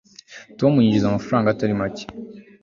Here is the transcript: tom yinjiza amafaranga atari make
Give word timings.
tom 0.59 0.73
yinjiza 0.83 1.05
amafaranga 1.07 1.47
atari 1.49 1.73
make 1.79 2.05